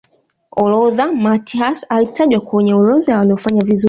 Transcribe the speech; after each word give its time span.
lothar 0.57 1.11
matthaus 1.15 1.83
alitajwa 1.89 2.41
kwenye 2.41 2.73
orodha 2.73 3.11
ya 3.11 3.17
waliofanya 3.19 3.63
vizuri 3.63 3.79